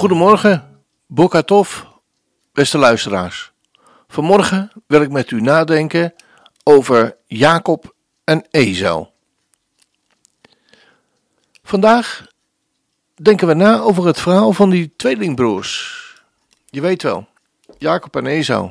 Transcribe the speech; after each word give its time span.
Goedemorgen, 0.00 0.82
Bokatov, 1.06 1.82
beste 2.52 2.78
luisteraars. 2.78 3.52
Vanmorgen 4.08 4.72
wil 4.86 5.02
ik 5.02 5.10
met 5.10 5.30
u 5.30 5.40
nadenken 5.40 6.14
over 6.62 7.16
Jacob 7.26 7.94
en 8.24 8.46
Esau. 8.50 9.06
Vandaag 11.62 12.26
denken 13.14 13.46
we 13.46 13.54
na 13.54 13.78
over 13.80 14.06
het 14.06 14.20
verhaal 14.20 14.52
van 14.52 14.70
die 14.70 14.92
tweelingbroers. 14.96 16.04
Je 16.66 16.80
weet 16.80 17.02
wel, 17.02 17.28
Jacob 17.78 18.16
en 18.16 18.26
Esau. 18.26 18.70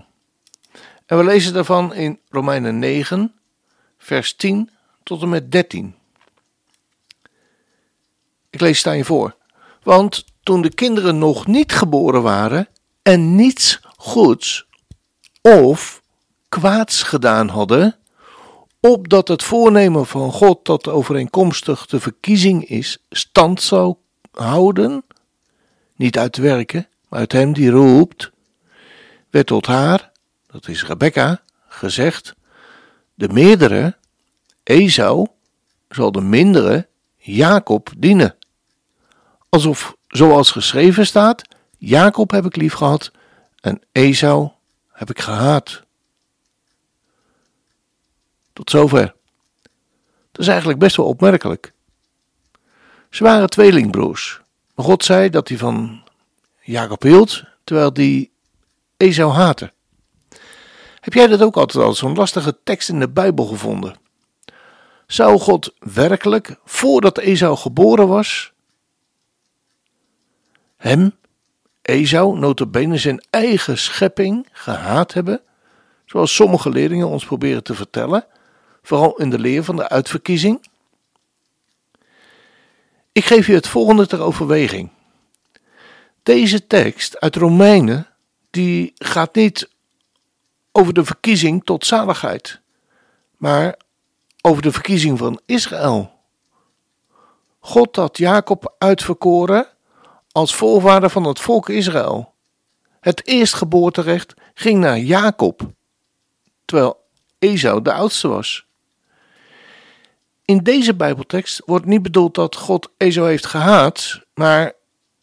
En 1.05 1.17
we 1.17 1.23
lezen 1.23 1.53
daarvan 1.53 1.93
in 1.93 2.19
Romeinen 2.29 2.79
9, 2.79 3.33
vers 3.97 4.35
10 4.35 4.69
tot 5.03 5.21
en 5.21 5.29
met 5.29 5.51
13. 5.51 5.95
Ik 8.49 8.59
lees 8.59 8.77
het 8.77 8.87
aan 8.87 8.97
je 8.97 9.05
voor. 9.05 9.35
Want 9.83 10.25
toen 10.49 10.61
de 10.61 10.73
kinderen 10.73 11.17
nog 11.17 11.47
niet 11.47 11.71
geboren 11.71 12.21
waren 12.21 12.67
en 13.01 13.35
niets 13.35 13.79
goeds 13.97 14.67
of 15.41 16.01
kwaads 16.47 17.03
gedaan 17.03 17.47
hadden, 17.47 17.95
opdat 18.79 19.27
het 19.27 19.43
voornemen 19.43 20.05
van 20.05 20.31
God 20.31 20.65
dat 20.65 20.87
overeenkomstig 20.87 21.85
de 21.85 21.99
verkiezing 21.99 22.65
is, 22.65 22.97
stand 23.09 23.61
zou 23.61 23.95
houden, 24.31 25.03
niet 25.95 26.17
uit 26.17 26.37
werken, 26.37 26.87
maar 27.09 27.19
uit 27.19 27.31
hem 27.31 27.53
die 27.53 27.69
roept, 27.69 28.31
werd 29.29 29.47
tot 29.47 29.65
haar, 29.65 30.11
dat 30.47 30.67
is 30.67 30.85
Rebecca, 30.85 31.41
gezegd, 31.67 32.35
de 33.13 33.29
meerdere, 33.29 33.97
Esau, 34.63 35.27
zal 35.89 36.11
de 36.11 36.21
mindere, 36.21 36.87
Jacob, 37.17 37.89
dienen. 37.97 38.35
Alsof, 39.49 39.97
zoals 40.09 40.51
geschreven 40.51 41.05
staat, 41.05 41.41
Jacob 41.77 42.31
heb 42.31 42.45
ik 42.45 42.55
lief 42.55 42.73
gehad 42.73 43.11
en 43.61 43.81
Esau 43.91 44.49
heb 44.91 45.09
ik 45.09 45.19
gehaat. 45.19 45.83
Tot 48.53 48.69
zover. 48.69 49.15
Dat 50.31 50.41
is 50.41 50.47
eigenlijk 50.47 50.79
best 50.79 50.95
wel 50.95 51.05
opmerkelijk. 51.05 51.73
Ze 53.09 53.23
waren 53.23 53.49
tweelingbroers, 53.49 54.41
maar 54.75 54.85
God 54.85 55.03
zei 55.03 55.29
dat 55.29 55.47
hij 55.47 55.57
van 55.57 56.03
Jacob 56.61 57.01
hield, 57.01 57.43
terwijl 57.63 57.93
die 57.93 58.31
Esau 58.97 59.31
haatte. 59.31 59.71
Heb 60.99 61.13
jij 61.13 61.27
dat 61.27 61.41
ook 61.41 61.57
altijd 61.57 61.85
al 61.85 61.93
zo'n 61.93 62.15
lastige 62.15 62.57
tekst 62.63 62.89
in 62.89 62.99
de 62.99 63.09
Bijbel 63.09 63.45
gevonden? 63.45 63.95
Zou 65.07 65.39
God 65.39 65.73
werkelijk, 65.79 66.55
voordat 66.65 67.17
Esau 67.17 67.57
geboren 67.57 68.07
was, 68.07 68.51
hem 70.79 71.17
Esau 71.81 72.39
notabene 72.39 72.97
zijn 72.97 73.23
eigen 73.29 73.77
schepping 73.77 74.47
gehaat 74.51 75.13
hebben, 75.13 75.41
zoals 76.05 76.35
sommige 76.35 76.69
leerlingen 76.69 77.07
ons 77.07 77.25
proberen 77.25 77.63
te 77.63 77.75
vertellen, 77.75 78.25
vooral 78.81 79.17
in 79.17 79.29
de 79.29 79.39
leer 79.39 79.63
van 79.63 79.75
de 79.75 79.89
uitverkiezing? 79.89 80.67
Ik 83.11 83.25
geef 83.25 83.47
je 83.47 83.53
het 83.53 83.67
volgende 83.67 84.07
ter 84.07 84.21
overweging. 84.21 84.89
Deze 86.23 86.67
tekst 86.67 87.19
uit 87.19 87.35
Romeinen, 87.35 88.07
die 88.49 88.93
gaat 88.95 89.35
niet 89.35 89.69
over 90.71 90.93
de 90.93 91.05
verkiezing 91.05 91.63
tot 91.63 91.85
zaligheid, 91.85 92.61
maar 93.37 93.77
over 94.41 94.61
de 94.61 94.71
verkiezing 94.71 95.17
van 95.17 95.41
Israël. 95.45 96.11
God 97.59 97.95
had 97.95 98.17
Jacob 98.17 98.75
uitverkoren 98.77 99.67
als 100.31 100.55
voorvader 100.55 101.09
van 101.09 101.23
het 101.23 101.39
volk 101.39 101.69
Israël. 101.69 102.33
Het 102.99 103.27
eerstgeboorterecht 103.27 104.33
ging 104.53 104.79
naar 104.79 104.97
Jacob, 104.97 105.61
terwijl 106.65 106.97
Esau 107.39 107.81
de 107.81 107.93
oudste 107.93 108.27
was. 108.27 108.65
In 110.45 110.57
deze 110.57 110.95
Bijbeltekst 110.95 111.61
wordt 111.65 111.85
niet 111.85 112.01
bedoeld 112.01 112.35
dat 112.35 112.55
God 112.55 112.89
Esau 112.97 113.27
heeft 113.27 113.45
gehaat, 113.45 114.21
maar 114.33 114.73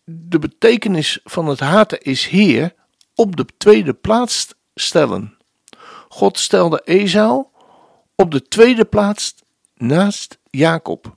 de 0.05 0.39
betekenis 0.39 1.21
van 1.25 1.47
het 1.47 1.61
haten 1.61 2.01
is 2.01 2.27
hier 2.27 2.75
op 3.15 3.37
de 3.37 3.47
tweede 3.59 3.95
plaats 3.95 4.55
stellen. 4.75 5.37
God 6.09 6.39
stelde 6.39 6.81
Esau 6.85 7.45
op 8.15 8.31
de 8.31 8.43
tweede 8.43 8.85
plaats 8.85 9.35
naast 9.75 10.39
Jacob. 10.51 11.17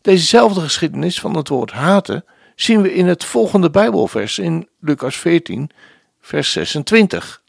Dezezelfde 0.00 0.60
geschiedenis 0.60 1.20
van 1.20 1.36
het 1.36 1.48
woord 1.48 1.72
haten 1.72 2.24
zien 2.56 2.82
we 2.82 2.94
in 2.94 3.06
het 3.06 3.24
volgende 3.24 3.70
Bijbelvers 3.70 4.38
in 4.38 4.68
Lucas 4.80 5.16
14, 5.16 5.70
vers 6.20 6.52
26. 6.52 7.42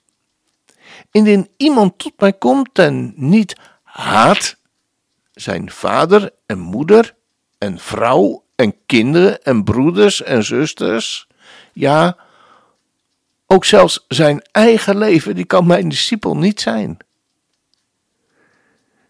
Indien 1.11 1.49
iemand 1.57 1.97
tot 1.99 2.13
mij 2.19 2.33
komt 2.33 2.79
en 2.79 3.13
niet 3.15 3.55
haat 3.83 4.57
zijn 5.33 5.71
vader 5.71 6.31
en 6.45 6.59
moeder 6.59 7.15
en 7.57 7.79
vrouw 7.79 8.43
en 8.55 8.75
kinderen 8.85 9.43
en 9.43 9.63
broeders 9.63 10.23
en 10.23 10.43
zusters, 10.43 11.27
ja, 11.73 12.17
ook 13.45 13.65
zelfs 13.65 14.05
zijn 14.07 14.41
eigen 14.51 14.97
leven, 14.97 15.35
die 15.35 15.45
kan 15.45 15.67
mijn 15.67 15.89
discipel 15.89 16.37
niet 16.37 16.61
zijn. 16.61 16.97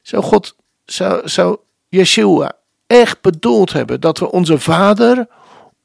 Zou 0.01 0.23
God, 0.23 0.55
zou, 0.85 1.29
zou 1.29 1.57
Yeshua 1.87 2.51
echt 2.87 3.21
bedoeld 3.21 3.73
hebben 3.73 4.01
dat 4.01 4.17
we 4.17 4.31
onze 4.31 4.59
vader, 4.59 5.27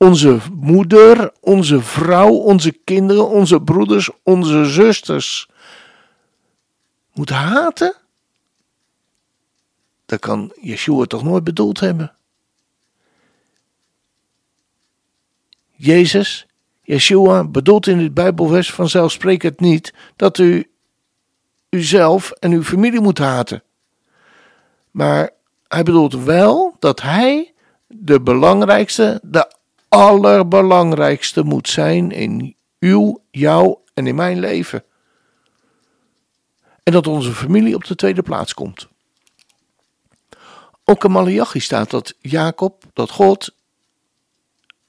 onze 0.02 0.38
moeder, 0.52 1.32
onze 1.40 1.80
vrouw, 1.80 2.30
onze 2.32 2.72
kinderen, 2.72 3.28
onze 3.28 3.60
broeders, 3.60 4.10
onze 4.22 4.64
zusters 4.64 5.48
moeten 7.12 7.36
haten? 7.36 7.94
Dat 10.06 10.18
kan 10.20 10.52
Yeshua 10.60 11.04
toch 11.04 11.22
nooit 11.22 11.44
bedoeld 11.44 11.80
hebben? 11.80 12.14
Jezus, 15.70 16.46
Yeshua, 16.82 17.44
bedoelt 17.44 17.86
in 17.86 17.98
dit 17.98 18.14
Bijbelvers 18.14 18.72
vanzelfsprekend 18.72 19.60
niet 19.60 19.94
dat 20.16 20.38
u 20.38 20.70
uzelf 21.68 22.30
en 22.30 22.52
uw 22.52 22.62
familie 22.62 23.00
moet 23.00 23.18
haten. 23.18 23.62
Maar 24.90 25.30
hij 25.68 25.82
bedoelt 25.82 26.14
wel 26.14 26.76
dat 26.78 27.02
hij 27.02 27.54
de 27.86 28.20
belangrijkste, 28.20 29.20
de 29.22 29.60
allerbelangrijkste 29.92 31.42
moet 31.42 31.68
zijn 31.68 32.10
in 32.10 32.56
uw, 32.78 33.22
jou 33.30 33.76
en 33.94 34.06
in 34.06 34.14
mijn 34.14 34.38
leven. 34.38 34.84
En 36.82 36.92
dat 36.92 37.06
onze 37.06 37.32
familie 37.32 37.74
op 37.74 37.84
de 37.84 37.94
tweede 37.94 38.22
plaats 38.22 38.54
komt. 38.54 38.88
Ook 40.84 41.04
in 41.04 41.10
Malachi 41.10 41.60
staat 41.60 41.90
dat 41.90 42.14
Jacob, 42.20 42.84
dat 42.92 43.10
God 43.10 43.54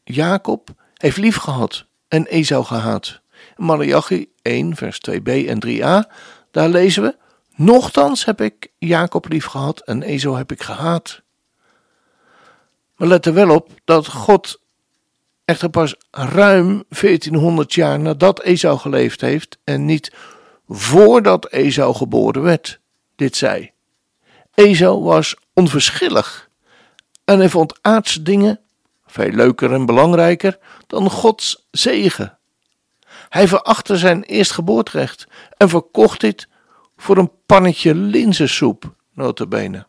Jacob 0.03 0.69
heeft 0.97 1.17
lief 1.17 1.35
gehad 1.35 1.85
en 2.07 2.25
Esau 2.25 2.63
gehaat. 2.63 3.21
Malachi 3.57 4.29
1 4.41 4.75
vers 4.75 4.99
2b 5.09 5.23
en 5.23 5.65
3a, 5.65 6.11
daar 6.51 6.69
lezen 6.69 7.03
we, 7.03 7.17
Nochtans 7.55 8.25
heb 8.25 8.41
ik 8.41 8.71
Jacob 8.77 9.29
lief 9.29 9.45
gehad 9.45 9.79
en 9.79 10.01
Esau 10.01 10.37
heb 10.37 10.51
ik 10.51 10.61
gehaat. 10.61 11.21
Maar 12.95 13.07
let 13.07 13.25
er 13.25 13.33
wel 13.33 13.49
op 13.49 13.71
dat 13.83 14.07
God 14.07 14.61
echter 15.45 15.69
pas 15.69 15.95
ruim 16.11 16.83
1400 16.89 17.73
jaar 17.73 17.99
nadat 17.99 18.41
Esau 18.41 18.77
geleefd 18.77 19.21
heeft 19.21 19.57
en 19.63 19.85
niet 19.85 20.11
voordat 20.67 21.51
Esau 21.51 21.95
geboren 21.95 22.41
werd, 22.41 22.79
dit 23.15 23.35
zei. 23.35 23.71
Esau 24.53 25.03
was 25.03 25.35
onverschillig 25.53 26.49
en 27.25 27.39
hij 27.39 27.49
vond 27.49 27.77
aardse 27.81 28.21
dingen 28.21 28.59
veel 29.05 29.31
leuker 29.31 29.73
en 29.73 29.85
belangrijker 29.85 30.57
dan 30.87 31.09
Gods 31.09 31.67
zegen. 31.71 32.37
Hij 33.29 33.47
verachtte 33.47 33.97
zijn 33.97 34.23
eerstgeboortrecht 34.23 35.27
en 35.57 35.69
verkocht 35.69 36.21
dit 36.21 36.47
voor 36.97 37.17
een 37.17 37.31
pannetje 37.45 37.95
linzensoep, 37.95 38.93
notabene. 39.13 39.87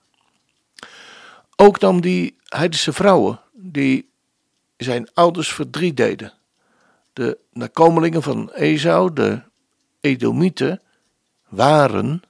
Ook 1.56 1.80
nam 1.80 2.00
die 2.00 2.36
heidense 2.44 2.92
vrouwen 2.92 3.40
die 3.52 4.12
zijn 4.76 5.08
ouders 5.14 5.52
verdriet 5.52 5.96
deden. 5.96 6.32
De 7.12 7.38
nakomelingen 7.52 8.22
van 8.22 8.50
Esau, 8.52 9.12
de 9.12 9.42
Edomieten, 10.00 10.82
waren 11.48 12.22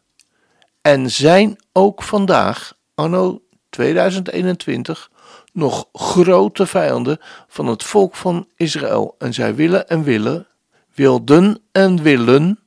en 0.81 1.11
zijn 1.11 1.57
ook 1.73 2.03
vandaag, 2.03 2.77
anno 2.95 3.43
2021, 3.71 5.11
nog 5.53 5.89
grote 5.93 6.67
vijanden 6.67 7.19
van 7.49 7.67
het 7.67 7.83
volk 7.83 8.15
van 8.15 8.49
Israël. 8.57 9.15
En 9.19 9.35
zij 9.35 9.55
willen 9.55 9.89
en 9.89 10.03
willen, 10.03 10.47
wilden 10.95 11.63
en 11.73 12.03
willen, 12.03 12.61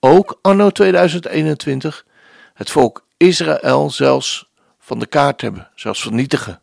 ook 0.00 0.38
anno 0.42 0.70
2021, 0.70 2.06
het 2.54 2.70
volk 2.70 3.06
Israël 3.16 3.90
zelfs 3.90 4.50
van 4.78 4.98
de 4.98 5.06
kaart 5.06 5.40
hebben, 5.40 5.70
zelfs 5.74 6.02
vernietigen. 6.02 6.60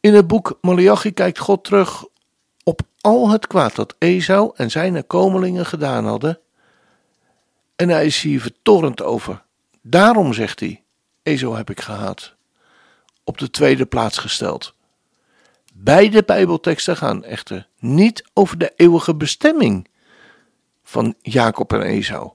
In 0.00 0.14
het 0.14 0.26
boek 0.26 0.58
Malachi 0.60 1.12
kijkt 1.12 1.38
God 1.38 1.64
terug 1.64 2.04
op 2.64 2.80
al 3.00 3.30
het 3.30 3.46
kwaad 3.46 3.74
dat 3.76 3.94
Esau 3.98 4.52
en 4.56 4.70
zijn 4.70 5.06
komelingen 5.06 5.66
gedaan 5.66 6.04
hadden. 6.04 6.38
En 7.76 7.88
hij 7.88 8.06
is 8.06 8.22
hier 8.22 8.40
vertorrend 8.40 9.02
over. 9.02 9.42
Daarom 9.82 10.32
zegt 10.32 10.60
hij: 10.60 10.82
Esau 11.22 11.56
heb 11.56 11.70
ik 11.70 11.80
gehaat. 11.80 12.34
Op 13.24 13.38
de 13.38 13.50
tweede 13.50 13.86
plaats 13.86 14.18
gesteld. 14.18 14.74
Beide 15.74 16.22
Bijbelteksten 16.22 16.96
gaan 16.96 17.24
echter 17.24 17.68
niet 17.78 18.24
over 18.34 18.58
de 18.58 18.72
eeuwige 18.76 19.14
bestemming 19.14 19.88
van 20.82 21.14
Jacob 21.22 21.72
en 21.72 21.82
Esau. 21.82 22.30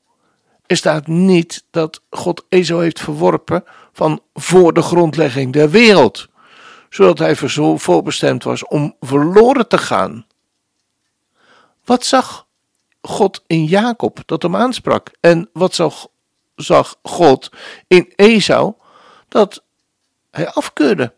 Er 0.65 0.77
staat 0.77 1.07
niet 1.07 1.65
dat 1.69 2.01
God 2.09 2.45
Esau 2.49 2.81
heeft 2.83 2.99
verworpen 2.99 3.63
van 3.93 4.21
voor 4.33 4.73
de 4.73 4.81
grondlegging 4.81 5.53
der 5.53 5.69
wereld, 5.69 6.27
zodat 6.93 7.19
hij 7.19 7.35
voorbestemd 7.77 8.43
was 8.43 8.67
om 8.67 8.95
verloren 8.99 9.67
te 9.67 9.77
gaan. 9.77 10.25
Wat 11.85 12.05
zag 12.05 12.47
God 13.01 13.43
in 13.47 13.65
Jacob 13.65 14.19
dat 14.25 14.41
hem 14.41 14.55
aansprak? 14.55 15.11
En 15.19 15.49
wat 15.53 15.75
zag, 15.75 16.07
zag 16.55 16.95
God 17.03 17.49
in 17.87 18.13
Esau 18.15 18.73
dat 19.27 19.63
hij 20.31 20.49
afkeurde? 20.49 21.13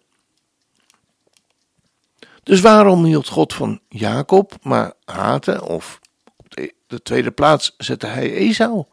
Dus 2.43 2.61
waarom 2.61 3.03
hield 3.03 3.27
God 3.27 3.53
van 3.53 3.79
Jacob, 3.89 4.53
maar 4.61 4.93
haatte 5.05 5.63
of 5.63 5.99
op 6.35 6.55
de, 6.55 6.73
de 6.87 7.01
tweede 7.01 7.31
plaats 7.31 7.73
zette 7.77 8.07
hij 8.07 8.33
Esau? 8.33 8.83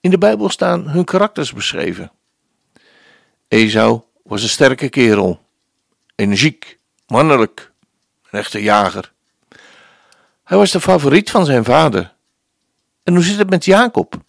In 0.00 0.10
de 0.10 0.18
Bijbel 0.18 0.48
staan 0.48 0.88
hun 0.88 1.04
karakters 1.04 1.52
beschreven. 1.52 2.12
Esau 3.48 4.00
was 4.22 4.42
een 4.42 4.48
sterke 4.48 4.88
kerel, 4.88 5.44
energiek, 6.16 6.78
mannelijk, 7.06 7.72
een 8.30 8.38
echte 8.38 8.62
jager. 8.62 9.12
Hij 10.44 10.58
was 10.58 10.70
de 10.70 10.80
favoriet 10.80 11.30
van 11.30 11.44
zijn 11.44 11.64
vader. 11.64 12.14
En 13.02 13.14
hoe 13.14 13.22
zit 13.22 13.38
het 13.38 13.50
met 13.50 13.64
Jacob? 13.64 14.20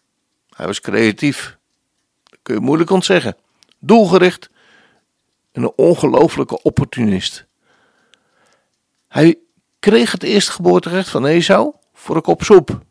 Hij 0.50 0.66
was 0.66 0.80
creatief. 0.80 1.58
Dat 2.24 2.40
kun 2.42 2.56
je 2.56 2.62
moeilijk 2.62 2.90
ontzeggen. 2.90 3.38
Doelgericht 3.80 4.50
en 5.52 5.64
een 5.64 5.74
ongelofelijke 5.76 6.62
opportunist. 6.62 7.46
Hij 9.08 9.40
kreeg 9.80 10.12
het 10.12 10.24
eerstgeboorterecht 10.24 11.10
van 11.10 11.26
Esau 11.26 11.74
voor 11.94 12.16
een 12.16 12.22
kop 12.22 12.44
soep. 12.44 12.82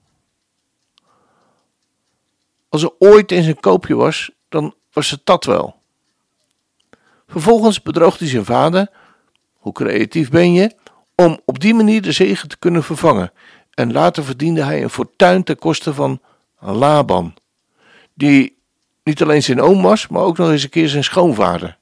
Als 2.69 2.83
er 2.83 2.93
ooit 2.99 3.31
eens 3.31 3.47
een 3.47 3.61
koopje 3.61 3.95
was, 3.95 4.31
dan 4.49 4.75
was 4.93 5.11
het 5.11 5.21
dat 5.25 5.45
wel. 5.45 5.83
Vervolgens 7.27 7.83
bedroog 7.83 8.19
hij 8.19 8.29
zijn 8.29 8.45
vader, 8.45 8.91
hoe 9.53 9.73
creatief 9.73 10.31
ben 10.31 10.53
je, 10.53 10.75
om 11.15 11.41
op 11.45 11.61
die 11.61 11.75
manier 11.75 12.03
de 12.03 12.13
zegen 12.13 12.49
te 12.49 12.59
kunnen 12.59 12.83
vervangen. 12.83 13.33
En 13.75 13.93
later 13.93 14.25
verdiende 14.25 14.63
hij 14.63 14.83
een 14.83 14.91
fortuin 14.91 15.43
ten 15.43 15.59
koste 15.59 15.95
van 15.95 16.21
Laban, 16.59 17.35
die 18.15 18.59
niet 19.03 19.23
alleen 19.23 19.43
zijn 19.43 19.61
oom 19.61 19.83
was, 19.83 20.09
maar 20.09 20.23
ook 20.23 20.37
nog 20.37 20.51
eens 20.51 20.63
een 20.63 20.69
keer 20.71 20.89
zijn 20.89 21.05
schoonvader. 21.05 21.79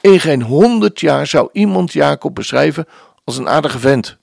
In 0.00 0.20
geen 0.20 0.42
honderd 0.42 1.00
jaar 1.00 1.26
zou 1.26 1.48
iemand 1.52 1.92
Jacob 1.92 2.34
beschrijven 2.34 2.86
als 3.24 3.36
een 3.36 3.48
aardige 3.48 3.78
vent. 3.78 4.16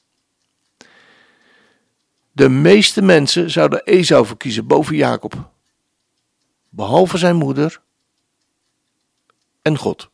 De 2.31 2.49
meeste 2.49 3.01
mensen 3.01 3.51
zouden 3.51 3.83
Esau 3.83 4.25
verkiezen 4.25 4.67
boven 4.67 4.95
Jacob, 4.95 5.49
behalve 6.69 7.17
zijn 7.17 7.35
moeder 7.35 7.81
en 9.65 9.77
God. 9.77 10.09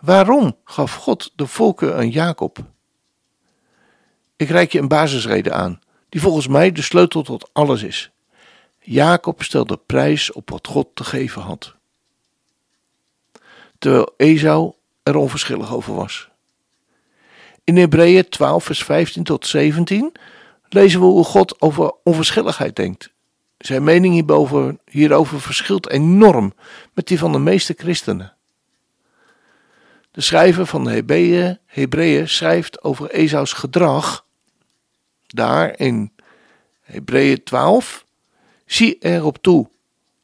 Waarom 0.00 0.56
gaf 0.64 0.94
God 0.94 1.32
de 1.36 1.46
volken 1.46 1.96
aan 1.96 2.10
Jacob? 2.10 2.58
Ik 4.36 4.48
reik 4.48 4.72
je 4.72 4.78
een 4.78 4.88
basisreden 4.88 5.54
aan, 5.54 5.80
die 6.08 6.20
volgens 6.20 6.46
mij 6.46 6.72
de 6.72 6.82
sleutel 6.82 7.22
tot 7.22 7.50
alles 7.52 7.82
is. 7.82 8.10
Jacob 8.78 9.42
stelde 9.42 9.76
prijs 9.76 10.32
op 10.32 10.50
wat 10.50 10.66
God 10.66 10.88
te 10.94 11.04
geven 11.04 11.42
had, 11.42 11.74
terwijl 13.78 14.14
Esau 14.16 14.72
er 15.02 15.16
onverschillig 15.16 15.74
over 15.74 15.94
was. 15.94 16.28
In 17.64 17.76
Hebreeën 17.76 18.28
12, 18.28 18.64
vers 18.64 18.82
15 18.84 19.24
tot 19.24 19.46
17 19.46 20.12
lezen 20.68 21.00
we 21.00 21.06
hoe 21.06 21.24
God 21.24 21.60
over 21.60 21.94
onverschilligheid 22.02 22.76
denkt. 22.76 23.12
Zijn 23.62 23.84
mening 23.84 24.14
hierover, 24.14 24.76
hierover 24.90 25.40
verschilt 25.40 25.90
enorm 25.90 26.54
met 26.92 27.06
die 27.06 27.18
van 27.18 27.32
de 27.32 27.38
meeste 27.38 27.74
christenen. 27.76 28.32
De 30.10 30.20
schrijver 30.20 30.66
van 30.66 30.84
de 30.84 30.90
Hebreeën, 31.66 32.28
schrijft 32.28 32.82
over 32.82 33.10
Esaus 33.10 33.52
gedrag. 33.52 34.24
Daar 35.26 35.78
in 35.78 36.12
Hebreeën 36.80 37.42
12. 37.42 38.04
Zie 38.66 38.98
erop 38.98 39.38
toe 39.40 39.68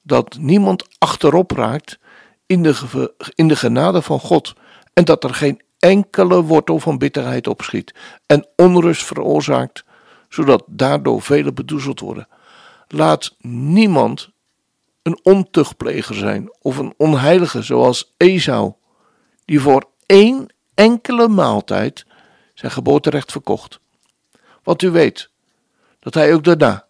dat 0.03 0.37
niemand 0.41 0.87
achterop 0.99 1.51
raakt 1.51 1.99
in 2.47 2.63
de, 2.63 3.13
in 3.35 3.49
de 3.49 3.57
genade 3.57 4.03
van 4.03 4.21
God. 4.21 4.55
En 4.93 5.05
dat 5.05 5.25
er 5.25 5.35
geen 5.35 5.63
enkele 5.79 6.43
wortel 6.43 6.79
van 6.79 6.99
bitterheid 6.99 7.47
opschiet 7.47 7.95
en 8.27 8.47
onrust 8.57 9.05
veroorzaakt, 9.05 9.85
zodat 10.29 10.65
daardoor 10.67 11.23
velen 11.23 11.55
bedoezeld 11.55 12.01
worden. 12.01 12.29
Laat 12.89 13.37
niemand 13.41 14.31
een 15.03 15.19
ontuchtpleger 15.23 16.15
zijn 16.15 16.53
of 16.61 16.77
een 16.77 16.95
onheilige 16.97 17.63
zoals 17.63 18.15
Esau, 18.17 18.73
die 19.45 19.61
voor 19.61 19.89
één 20.07 20.47
enkele 20.75 21.29
maaltijd 21.29 22.07
zijn 22.55 22.73
geboorterecht 22.73 23.33
verkocht. 23.33 23.81
Want 24.63 24.83
u 24.83 24.91
weet 24.91 25.31
dat 26.01 26.15
hij 26.15 26.35
ook 26.35 26.45
daarna, 26.45 26.87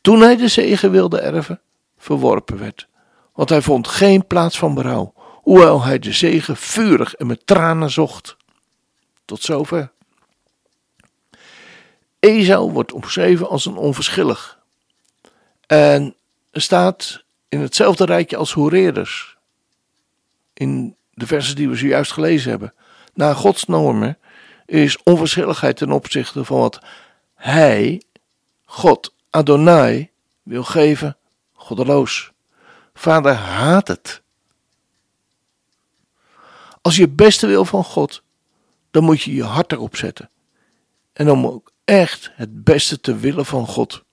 toen 0.00 0.20
hij 0.20 0.36
de 0.36 0.48
zegen 0.48 0.90
wilde 0.90 1.20
erven, 1.20 1.60
verworpen 1.98 2.58
werd. 2.58 2.88
Want 3.32 3.48
hij 3.48 3.62
vond 3.62 3.88
geen 3.88 4.26
plaats 4.26 4.58
van 4.58 4.74
berouw, 4.74 5.12
hoewel 5.42 5.82
hij 5.82 5.98
de 5.98 6.12
zegen 6.12 6.56
vurig 6.56 7.14
en 7.14 7.26
met 7.26 7.46
tranen 7.46 7.90
zocht. 7.90 8.36
Tot 9.24 9.42
zover. 9.42 9.92
Esau 12.18 12.72
wordt 12.72 12.92
omschreven 12.92 13.48
als 13.48 13.66
een 13.66 13.76
onverschillig. 13.76 14.55
En 15.66 16.16
staat 16.52 17.24
in 17.48 17.60
hetzelfde 17.60 18.04
rijtje 18.04 18.36
als 18.36 18.52
hoereerders. 18.52 19.36
In 20.52 20.96
de 21.10 21.26
versen 21.26 21.56
die 21.56 21.68
we 21.68 21.76
zojuist 21.76 22.12
gelezen 22.12 22.50
hebben. 22.50 22.74
Naar 23.14 23.34
Gods 23.34 23.64
normen 23.64 24.18
is 24.66 25.02
onverschilligheid 25.02 25.76
ten 25.76 25.90
opzichte 25.90 26.44
van 26.44 26.58
wat 26.58 26.80
Hij, 27.34 28.02
God, 28.64 29.14
Adonai, 29.30 30.10
wil 30.42 30.64
geven, 30.64 31.16
goddeloos. 31.52 32.32
Vader 32.94 33.34
haat 33.34 33.88
het. 33.88 34.22
Als 36.82 36.96
je 36.96 37.02
het 37.02 37.16
beste 37.16 37.46
wil 37.46 37.64
van 37.64 37.84
God, 37.84 38.22
dan 38.90 39.04
moet 39.04 39.22
je 39.22 39.34
je 39.34 39.44
hart 39.44 39.72
erop 39.72 39.96
zetten. 39.96 40.30
En 41.12 41.30
om 41.30 41.46
ook 41.46 41.72
echt 41.84 42.30
het 42.34 42.64
beste 42.64 43.00
te 43.00 43.16
willen 43.16 43.46
van 43.46 43.66
God. 43.66 44.04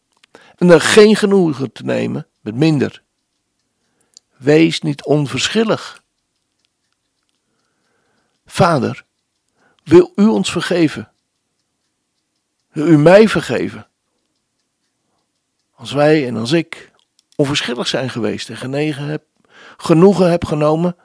En 0.55 0.67
dan 0.67 0.81
geen 0.81 1.15
genoegen 1.15 1.71
te 1.71 1.83
nemen 1.83 2.27
met 2.41 2.55
minder. 2.55 3.03
Wees 4.37 4.81
niet 4.81 5.03
onverschillig. 5.03 6.03
Vader, 8.45 9.05
wil 9.83 10.11
u 10.15 10.25
ons 10.25 10.51
vergeven? 10.51 11.11
Wil 12.71 12.87
u 12.87 12.97
mij 12.97 13.27
vergeven? 13.27 13.87
Als 15.71 15.91
wij 15.91 16.27
en 16.27 16.37
als 16.37 16.51
ik 16.51 16.91
onverschillig 17.35 17.87
zijn 17.87 18.09
geweest 18.09 18.49
en 18.49 18.57
genegen 18.57 19.05
heb, 19.05 19.23
genoegen 19.77 20.31
heb 20.31 20.45
genomen 20.45 20.95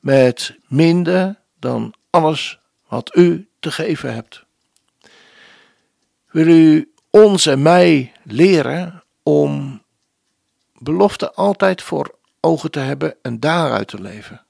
met 0.00 0.58
minder 0.66 1.40
dan 1.58 1.94
alles 2.10 2.58
wat 2.88 3.16
u 3.16 3.48
te 3.60 3.70
geven 3.70 4.14
hebt. 4.14 4.44
Wil 6.30 6.46
u 6.46 6.92
ons 7.16 7.46
en 7.46 7.62
mij 7.62 8.12
leren 8.22 9.04
om 9.22 9.82
beloften 10.78 11.34
altijd 11.34 11.82
voor 11.82 12.18
ogen 12.40 12.70
te 12.70 12.78
hebben 12.78 13.16
en 13.22 13.40
daaruit 13.40 13.88
te 13.88 14.00
leven. 14.00 14.44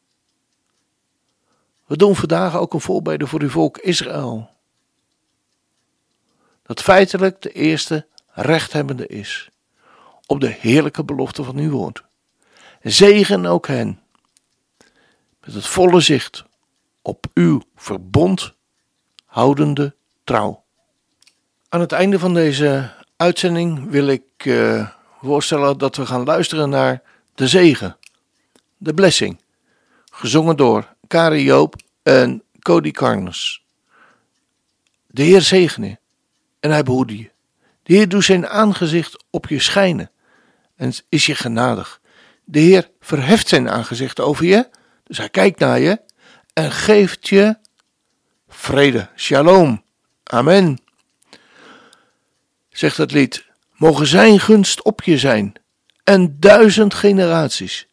We 1.84 1.96
doen 1.96 2.16
vandaag 2.16 2.56
ook 2.56 2.74
een 2.74 2.80
voorbeden 2.80 3.28
voor 3.28 3.40
uw 3.40 3.48
volk 3.48 3.78
Israël. 3.78 4.50
Dat 6.62 6.82
feitelijk 6.82 7.42
de 7.42 7.52
eerste 7.52 8.06
rechthebbende 8.26 9.06
is 9.06 9.50
op 10.26 10.40
de 10.40 10.56
heerlijke 10.60 11.04
belofte 11.04 11.44
van 11.44 11.56
uw 11.56 11.70
woord. 11.70 12.04
Zegen 12.82 13.46
ook 13.46 13.66
hen 13.66 14.00
met 15.40 15.54
het 15.54 15.66
volle 15.66 16.00
zicht 16.00 16.44
op 17.02 17.26
uw 17.34 17.62
verbond 17.74 18.54
houdende 19.24 19.94
trouw. 20.24 20.64
Aan 21.76 21.82
het 21.82 21.92
einde 21.92 22.18
van 22.18 22.34
deze 22.34 22.90
uitzending 23.16 23.90
wil 23.90 24.06
ik 24.06 24.44
uh, 24.44 24.88
voorstellen 25.22 25.78
dat 25.78 25.96
we 25.96 26.06
gaan 26.06 26.24
luisteren 26.24 26.68
naar 26.68 27.02
de 27.34 27.48
zegen, 27.48 27.96
de 28.76 28.94
blessing, 28.94 29.40
gezongen 30.12 30.56
door 30.56 30.94
Kari 31.06 31.42
Joop 31.42 31.74
en 32.02 32.42
Cody 32.58 32.90
Carnes. 32.90 33.62
De 35.06 35.22
Heer 35.22 35.40
zegene 35.40 35.98
en 36.60 36.70
hij 36.70 36.82
behoede 36.82 37.18
je. 37.18 37.30
De 37.82 37.94
Heer 37.94 38.08
doet 38.08 38.24
zijn 38.24 38.48
aangezicht 38.48 39.24
op 39.30 39.48
je 39.48 39.60
schijnen 39.60 40.10
en 40.76 40.92
is 41.08 41.26
je 41.26 41.34
genadig. 41.34 42.00
De 42.44 42.58
Heer 42.58 42.90
verheft 43.00 43.48
zijn 43.48 43.70
aangezicht 43.70 44.20
over 44.20 44.44
je, 44.44 44.68
dus 45.04 45.18
hij 45.18 45.28
kijkt 45.28 45.58
naar 45.58 45.80
je 45.80 46.00
en 46.52 46.70
geeft 46.70 47.28
je 47.28 47.56
vrede. 48.48 49.08
Shalom. 49.16 49.82
Amen. 50.22 50.85
Zegt 52.76 52.96
het 52.96 53.12
lied. 53.12 53.46
Mogen 53.76 54.06
zijn 54.06 54.40
gunst 54.40 54.82
op 54.82 55.02
je 55.02 55.18
zijn. 55.18 55.52
En 56.04 56.40
duizend 56.40 56.94
generaties. 56.94 57.86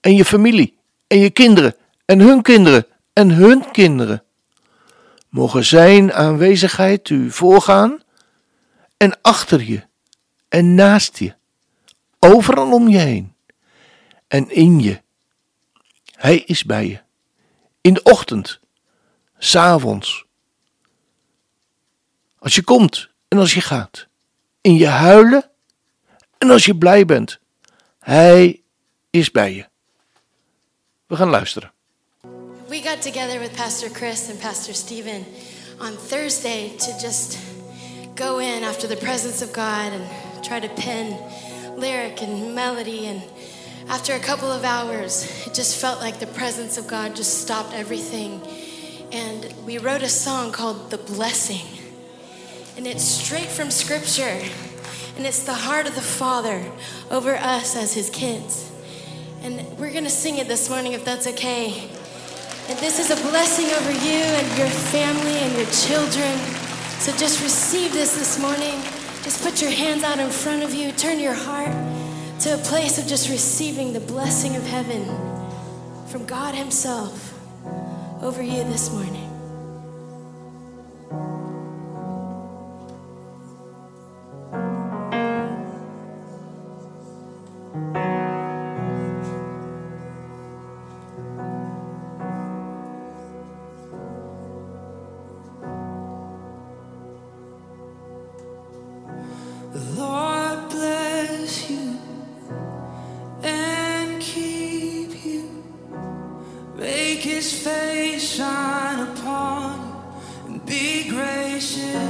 En 0.00 0.14
je 0.14 0.24
familie. 0.24 0.78
En 1.06 1.18
je 1.18 1.30
kinderen. 1.30 1.76
En 2.04 2.20
hun 2.20 2.42
kinderen. 2.42 2.86
En 3.12 3.30
hun 3.30 3.70
kinderen. 3.70 4.22
Mogen 5.28 5.64
zijn 5.64 6.12
aanwezigheid 6.12 7.08
u 7.08 7.30
voorgaan. 7.30 8.02
En 8.96 9.18
achter 9.22 9.62
je. 9.62 9.82
En 10.48 10.74
naast 10.74 11.18
je. 11.18 11.34
Overal 12.18 12.72
om 12.72 12.88
je 12.88 12.98
heen. 12.98 13.34
En 14.26 14.50
in 14.50 14.80
je. 14.80 15.00
Hij 16.16 16.38
is 16.38 16.64
bij 16.64 16.86
je. 16.86 17.00
In 17.80 17.94
de 17.94 18.02
ochtend. 18.02 18.60
S'avonds. 19.38 20.24
Als 22.38 22.54
je 22.54 22.62
komt 22.62 23.08
en 23.28 23.38
als 23.38 23.54
je 23.54 23.60
gaat 23.60 24.08
in 24.60 24.76
je 24.76 24.86
huilen 24.86 25.50
en 26.38 26.50
als 26.50 26.64
je 26.64 26.76
blij 26.76 27.04
bent. 27.04 27.38
Hij 27.98 28.62
is 29.10 29.30
bij 29.30 29.54
je. 29.54 29.66
We 31.06 31.16
gaan 31.16 31.30
luisteren. 31.30 31.72
We 32.66 32.82
got 32.82 33.02
together 33.02 33.40
with 33.40 33.52
Pastor 33.56 33.88
Chris 33.90 34.28
and 34.30 34.40
Pastor 34.40 34.74
Stephen 34.74 35.24
on 35.80 35.96
Thursday 36.08 36.76
to 36.76 36.92
just 37.00 37.38
go 38.14 38.38
in 38.38 38.64
after 38.64 38.88
the 38.88 38.96
presence 38.96 39.44
of 39.44 39.52
God 39.52 39.92
and 39.92 40.04
try 40.42 40.60
to 40.60 40.68
pen 40.68 41.16
lyric 41.76 42.20
and 42.20 42.54
melody 42.54 43.06
and 43.06 43.22
after 43.88 44.14
a 44.14 44.18
couple 44.18 44.50
of 44.50 44.64
hours 44.64 45.24
it 45.46 45.54
just 45.54 45.80
felt 45.80 46.00
like 46.00 46.18
the 46.18 46.26
presence 46.26 46.80
of 46.80 46.86
God 46.86 47.16
just 47.16 47.40
stopped 47.40 47.72
everything 47.72 48.40
and 49.12 49.54
we 49.64 49.78
wrote 49.78 50.02
a 50.02 50.08
song 50.08 50.52
called 50.52 50.90
The 50.90 50.98
Blessing 50.98 51.77
and 52.78 52.86
it's 52.86 53.02
straight 53.02 53.48
from 53.48 53.72
Scripture. 53.72 54.40
And 55.16 55.26
it's 55.26 55.42
the 55.42 55.52
heart 55.52 55.88
of 55.88 55.96
the 55.96 56.00
Father 56.00 56.64
over 57.10 57.34
us 57.34 57.74
as 57.74 57.92
His 57.92 58.08
kids. 58.08 58.70
And 59.42 59.76
we're 59.78 59.90
going 59.90 60.04
to 60.04 60.10
sing 60.10 60.38
it 60.38 60.46
this 60.46 60.70
morning 60.70 60.92
if 60.92 61.04
that's 61.04 61.26
okay. 61.26 61.90
And 62.68 62.78
this 62.78 63.00
is 63.00 63.10
a 63.10 63.20
blessing 63.28 63.66
over 63.66 63.90
you 63.90 64.20
and 64.22 64.58
your 64.58 64.68
family 64.68 65.32
and 65.32 65.56
your 65.56 65.66
children. 65.66 66.38
So 67.00 67.10
just 67.16 67.42
receive 67.42 67.92
this 67.92 68.16
this 68.16 68.38
morning. 68.38 68.80
Just 69.24 69.42
put 69.42 69.60
your 69.60 69.72
hands 69.72 70.04
out 70.04 70.20
in 70.20 70.30
front 70.30 70.62
of 70.62 70.72
you. 70.72 70.92
Turn 70.92 71.18
your 71.18 71.34
heart 71.34 71.74
to 72.42 72.54
a 72.54 72.58
place 72.58 72.96
of 72.96 73.08
just 73.08 73.28
receiving 73.28 73.92
the 73.92 74.00
blessing 74.00 74.54
of 74.54 74.64
heaven 74.64 75.04
from 76.06 76.24
God 76.26 76.54
Himself 76.54 77.34
over 78.22 78.40
you 78.40 78.62
this 78.62 78.92
morning. 78.92 79.27
situation 111.60 112.07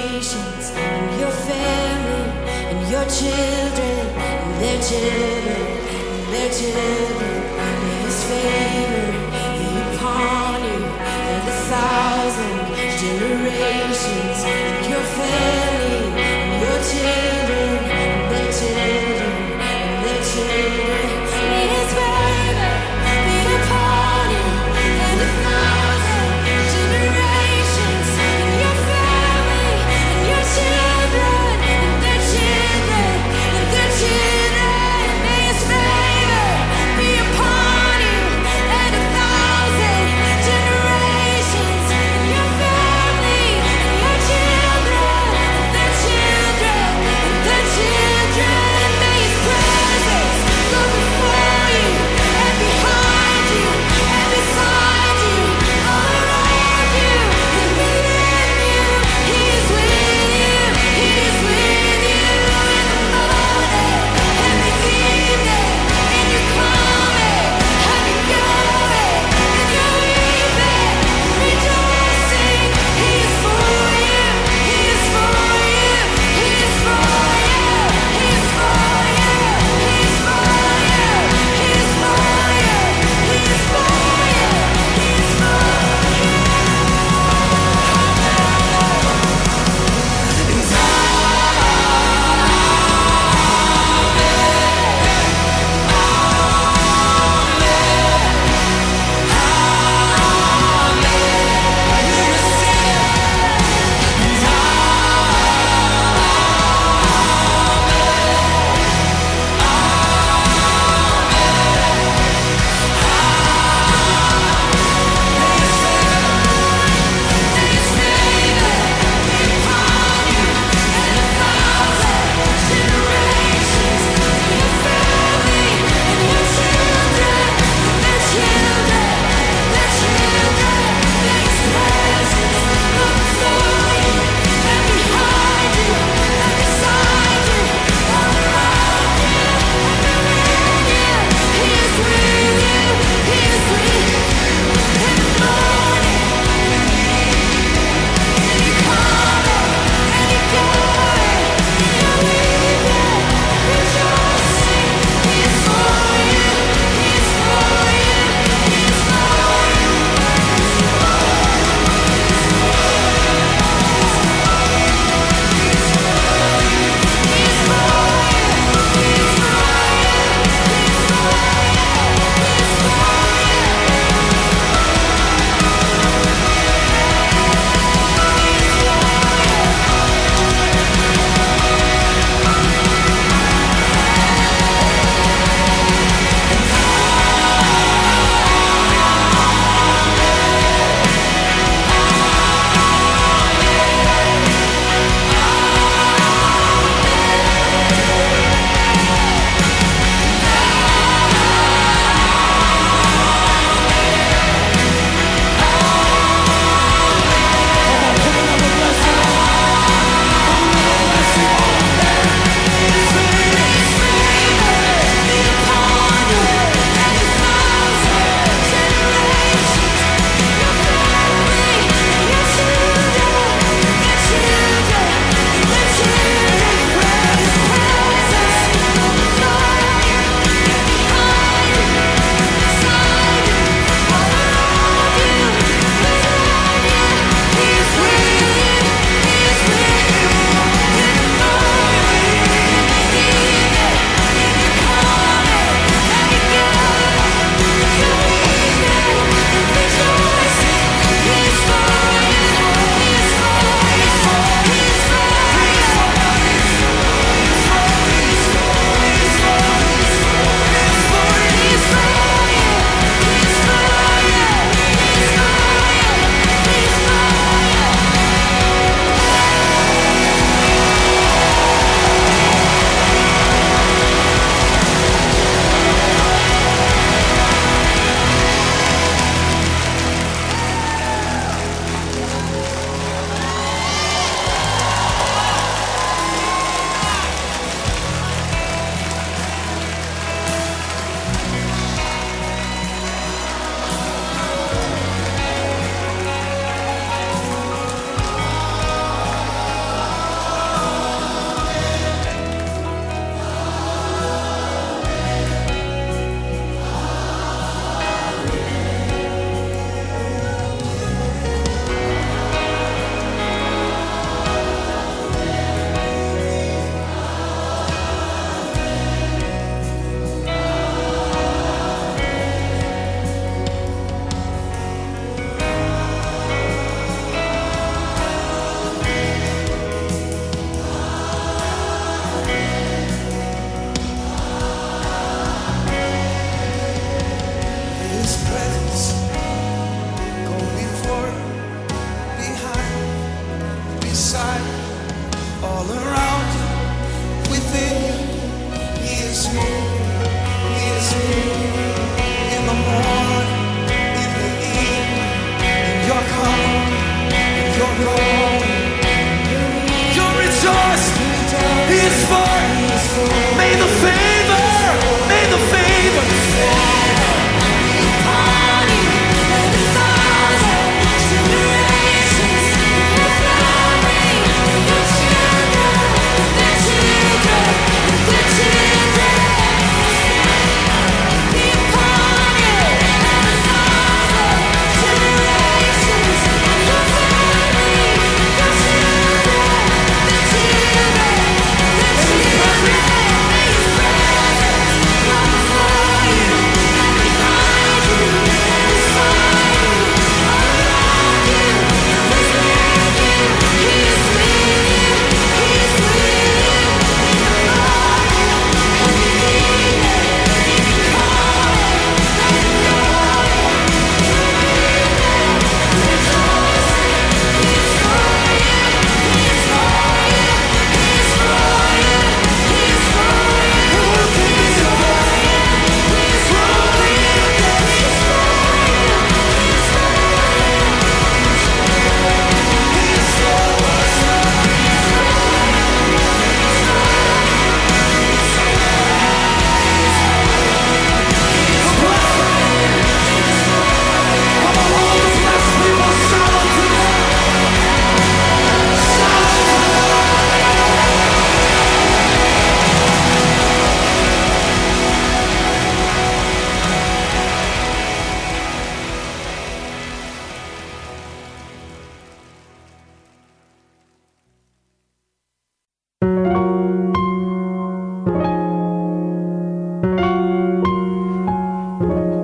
and 0.00 1.20
your 1.20 1.30
family 1.30 2.30
and 2.70 2.90
your 2.90 3.04
children 3.04 3.98
and 4.16 4.62
their 4.62 4.80
children 4.80 5.62
and 5.94 6.32
their 6.32 6.50
children 6.52 7.42
and 7.58 8.04
his. 8.04 9.07